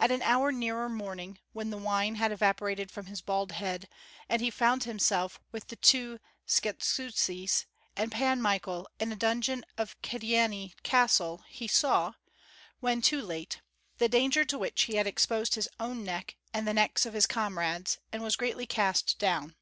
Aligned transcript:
At 0.00 0.10
an 0.10 0.20
hour 0.22 0.50
nearer 0.50 0.88
morning, 0.88 1.38
when 1.52 1.70
the 1.70 1.76
wine 1.78 2.16
had 2.16 2.32
evaporated 2.32 2.90
from 2.90 3.06
his 3.06 3.20
bald 3.20 3.52
head, 3.52 3.88
and 4.28 4.42
he 4.42 4.50
found 4.50 4.82
himself 4.82 5.38
with 5.52 5.68
the 5.68 5.76
two 5.76 6.18
Skshetuskis 6.44 7.64
and 7.94 8.10
Pan 8.10 8.42
Michael 8.42 8.88
in 8.98 9.12
a 9.12 9.14
dungeon 9.14 9.64
of 9.78 9.94
Kyedani 10.02 10.74
Castle, 10.82 11.44
he 11.48 11.68
saw, 11.68 12.14
when 12.80 13.00
too 13.00 13.22
late, 13.22 13.60
the 13.98 14.08
danger 14.08 14.44
to 14.44 14.58
which 14.58 14.82
he 14.86 14.96
had 14.96 15.06
exposed 15.06 15.54
his 15.54 15.68
own 15.78 16.02
neck 16.02 16.34
and 16.52 16.66
the 16.66 16.74
necks 16.74 17.06
of 17.06 17.14
his 17.14 17.26
comrades, 17.28 17.98
and 18.12 18.24
was 18.24 18.34
greatly 18.34 18.66
cast 18.66 19.20
down. 19.20 19.54